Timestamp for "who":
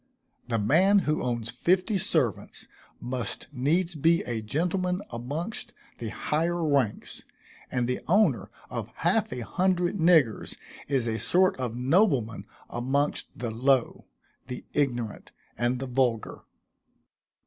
1.05-1.21